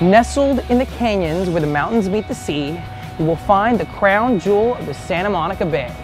Nestled 0.00 0.58
in 0.70 0.78
the 0.78 0.86
canyons 0.86 1.48
where 1.48 1.60
the 1.60 1.68
mountains 1.68 2.08
meet 2.08 2.26
the 2.26 2.34
sea, 2.34 2.76
you 3.16 3.24
will 3.24 3.36
find 3.36 3.78
the 3.78 3.86
crown 3.86 4.40
jewel 4.40 4.74
of 4.74 4.86
the 4.86 4.92
Santa 4.92 5.30
Monica 5.30 5.64
Bay. 5.64 5.94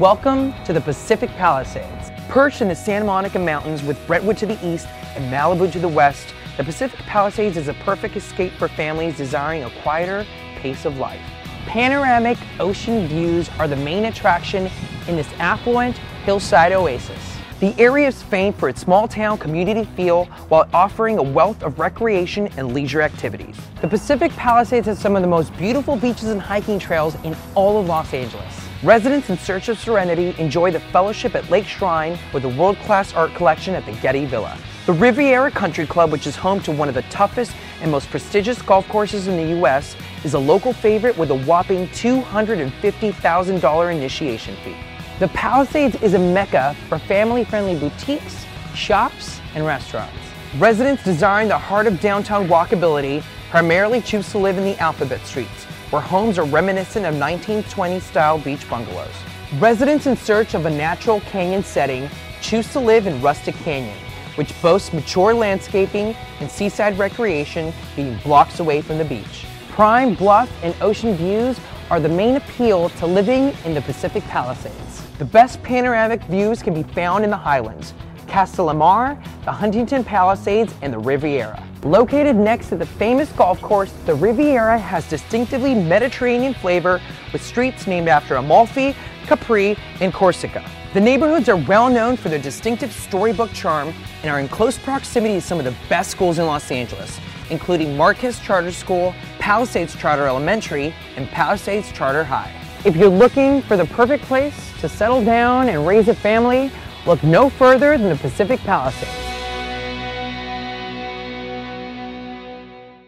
Welcome 0.00 0.52
to 0.64 0.72
the 0.72 0.80
Pacific 0.80 1.30
Palisades. 1.36 2.10
Perched 2.28 2.62
in 2.62 2.68
the 2.68 2.74
Santa 2.74 3.04
Monica 3.04 3.38
Mountains 3.38 3.84
with 3.84 4.04
Brentwood 4.08 4.38
to 4.38 4.46
the 4.46 4.58
east 4.66 4.88
and 5.14 5.32
Malibu 5.32 5.70
to 5.70 5.78
the 5.78 5.86
west, 5.86 6.34
the 6.56 6.64
Pacific 6.64 6.98
Palisades 7.06 7.56
is 7.56 7.68
a 7.68 7.74
perfect 7.74 8.16
escape 8.16 8.52
for 8.54 8.66
families 8.66 9.16
desiring 9.16 9.62
a 9.62 9.70
quieter 9.82 10.26
pace 10.56 10.84
of 10.84 10.98
life. 10.98 11.22
Panoramic 11.66 12.38
ocean 12.58 13.06
views 13.06 13.48
are 13.60 13.68
the 13.68 13.76
main 13.76 14.06
attraction 14.06 14.68
in 15.06 15.14
this 15.14 15.28
affluent 15.38 15.96
hillside 16.24 16.72
oasis. 16.72 17.37
The 17.60 17.74
area 17.76 18.06
is 18.06 18.22
famed 18.22 18.54
for 18.54 18.68
its 18.68 18.80
small 18.80 19.08
town 19.08 19.36
community 19.36 19.82
feel 19.96 20.26
while 20.48 20.68
offering 20.72 21.18
a 21.18 21.22
wealth 21.24 21.60
of 21.64 21.80
recreation 21.80 22.46
and 22.56 22.72
leisure 22.72 23.02
activities. 23.02 23.56
The 23.80 23.88
Pacific 23.88 24.30
Palisades 24.30 24.86
has 24.86 25.00
some 25.00 25.16
of 25.16 25.22
the 25.22 25.28
most 25.28 25.52
beautiful 25.58 25.96
beaches 25.96 26.28
and 26.28 26.40
hiking 26.40 26.78
trails 26.78 27.16
in 27.24 27.36
all 27.56 27.80
of 27.80 27.88
Los 27.88 28.14
Angeles. 28.14 28.68
Residents 28.84 29.28
in 29.28 29.36
search 29.38 29.68
of 29.68 29.76
serenity 29.76 30.36
enjoy 30.38 30.70
the 30.70 30.78
fellowship 30.78 31.34
at 31.34 31.50
Lake 31.50 31.66
Shrine 31.66 32.16
with 32.32 32.44
a 32.44 32.48
world-class 32.48 33.12
art 33.14 33.34
collection 33.34 33.74
at 33.74 33.84
the 33.86 33.92
Getty 33.94 34.26
Villa. 34.26 34.56
The 34.86 34.92
Riviera 34.92 35.50
Country 35.50 35.84
Club, 35.84 36.12
which 36.12 36.28
is 36.28 36.36
home 36.36 36.60
to 36.60 36.70
one 36.70 36.88
of 36.88 36.94
the 36.94 37.02
toughest 37.10 37.50
and 37.82 37.90
most 37.90 38.08
prestigious 38.08 38.62
golf 38.62 38.86
courses 38.86 39.26
in 39.26 39.36
the 39.36 39.48
U.S., 39.56 39.96
is 40.22 40.34
a 40.34 40.38
local 40.38 40.72
favorite 40.72 41.18
with 41.18 41.32
a 41.32 41.38
whopping 41.38 41.88
$250,000 41.88 43.96
initiation 43.96 44.54
fee. 44.62 44.76
The 45.18 45.26
Palisades 45.26 46.00
is 46.00 46.14
a 46.14 46.18
mecca 46.18 46.76
for 46.88 46.96
family-friendly 46.96 47.80
boutiques, 47.80 48.46
shops, 48.72 49.40
and 49.56 49.66
restaurants. 49.66 50.14
Residents 50.58 51.02
desiring 51.02 51.48
the 51.48 51.58
heart 51.58 51.88
of 51.88 51.98
downtown 52.00 52.46
walkability 52.46 53.24
primarily 53.50 54.00
choose 54.00 54.30
to 54.30 54.38
live 54.38 54.58
in 54.58 54.62
the 54.62 54.78
alphabet 54.78 55.20
streets, 55.26 55.64
where 55.90 56.00
homes 56.00 56.38
are 56.38 56.44
reminiscent 56.44 57.04
of 57.04 57.16
1920-style 57.16 58.38
beach 58.38 58.70
bungalows. 58.70 59.10
Residents 59.58 60.06
in 60.06 60.16
search 60.16 60.54
of 60.54 60.66
a 60.66 60.70
natural 60.70 61.18
canyon 61.22 61.64
setting 61.64 62.08
choose 62.40 62.72
to 62.72 62.78
live 62.78 63.08
in 63.08 63.20
Rustic 63.20 63.56
Canyon, 63.56 63.98
which 64.36 64.54
boasts 64.62 64.92
mature 64.92 65.34
landscaping 65.34 66.14
and 66.38 66.48
seaside 66.48 66.96
recreation 66.96 67.72
being 67.96 68.16
blocks 68.18 68.60
away 68.60 68.80
from 68.80 68.98
the 68.98 69.04
beach. 69.04 69.46
Prime 69.70 70.14
bluff 70.14 70.48
and 70.62 70.76
ocean 70.80 71.16
views 71.16 71.58
are 71.90 72.00
the 72.00 72.08
main 72.08 72.36
appeal 72.36 72.90
to 72.90 73.06
living 73.06 73.54
in 73.64 73.72
the 73.74 73.80
Pacific 73.80 74.22
Palisades. 74.24 75.06
The 75.18 75.24
best 75.24 75.62
panoramic 75.62 76.22
views 76.24 76.62
can 76.62 76.74
be 76.74 76.82
found 76.82 77.24
in 77.24 77.30
the 77.30 77.36
Highlands, 77.36 77.94
Castellamar, 78.26 79.18
the 79.44 79.52
Huntington 79.52 80.04
Palisades, 80.04 80.74
and 80.82 80.92
the 80.92 80.98
Riviera. 80.98 81.62
Located 81.84 82.36
next 82.36 82.68
to 82.68 82.76
the 82.76 82.84
famous 82.84 83.32
golf 83.32 83.60
course, 83.62 83.92
the 84.04 84.14
Riviera 84.14 84.78
has 84.78 85.08
distinctively 85.08 85.74
Mediterranean 85.74 86.52
flavor 86.52 87.00
with 87.32 87.42
streets 87.42 87.86
named 87.86 88.08
after 88.08 88.34
Amalfi, 88.34 88.94
Capri, 89.26 89.76
and 90.00 90.12
Corsica. 90.12 90.64
The 90.92 91.00
neighborhoods 91.00 91.48
are 91.48 91.56
well 91.56 91.88
known 91.88 92.16
for 92.16 92.28
their 92.28 92.38
distinctive 92.38 92.92
storybook 92.92 93.52
charm 93.52 93.94
and 94.22 94.30
are 94.30 94.40
in 94.40 94.48
close 94.48 94.76
proximity 94.78 95.34
to 95.34 95.40
some 95.40 95.58
of 95.58 95.64
the 95.64 95.74
best 95.88 96.10
schools 96.10 96.38
in 96.38 96.46
Los 96.46 96.70
Angeles, 96.70 97.18
including 97.50 97.96
Marquez 97.96 98.38
Charter 98.40 98.72
School, 98.72 99.14
Palisades 99.48 99.96
Charter 99.96 100.26
Elementary, 100.26 100.94
and 101.16 101.26
Palisades 101.30 101.90
Charter 101.92 102.22
High. 102.22 102.54
If 102.84 102.94
you're 102.96 103.08
looking 103.08 103.62
for 103.62 103.78
the 103.78 103.86
perfect 103.86 104.24
place 104.24 104.74
to 104.82 104.90
settle 104.90 105.24
down 105.24 105.70
and 105.70 105.86
raise 105.86 106.08
a 106.08 106.14
family, 106.14 106.70
look 107.06 107.22
no 107.22 107.48
further 107.48 107.96
than 107.96 108.10
the 108.10 108.16
Pacific 108.16 108.60
Palisades. 108.60 109.27